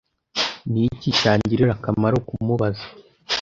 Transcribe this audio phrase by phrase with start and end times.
[0.71, 2.85] Niki cyangirira akamaro kumubaza